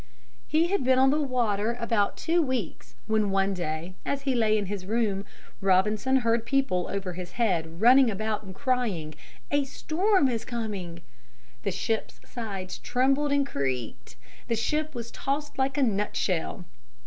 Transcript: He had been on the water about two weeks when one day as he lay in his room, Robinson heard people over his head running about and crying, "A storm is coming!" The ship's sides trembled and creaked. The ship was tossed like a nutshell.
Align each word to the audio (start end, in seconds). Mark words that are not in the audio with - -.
He 0.47 0.69
had 0.69 0.83
been 0.83 0.97
on 0.97 1.11
the 1.11 1.21
water 1.21 1.77
about 1.79 2.17
two 2.17 2.41
weeks 2.41 2.95
when 3.05 3.29
one 3.29 3.53
day 3.53 3.93
as 4.03 4.23
he 4.23 4.33
lay 4.33 4.57
in 4.57 4.65
his 4.65 4.87
room, 4.87 5.25
Robinson 5.61 6.15
heard 6.15 6.43
people 6.43 6.87
over 6.89 7.13
his 7.13 7.33
head 7.33 7.79
running 7.79 8.09
about 8.09 8.41
and 8.41 8.55
crying, 8.55 9.13
"A 9.51 9.63
storm 9.63 10.27
is 10.27 10.43
coming!" 10.43 11.03
The 11.61 11.69
ship's 11.69 12.19
sides 12.25 12.79
trembled 12.79 13.31
and 13.31 13.45
creaked. 13.45 14.15
The 14.47 14.55
ship 14.55 14.95
was 14.95 15.11
tossed 15.11 15.59
like 15.59 15.77
a 15.77 15.83
nutshell. 15.83 16.65